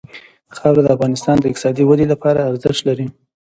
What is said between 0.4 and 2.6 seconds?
خاوره د افغانستان د اقتصادي ودې لپاره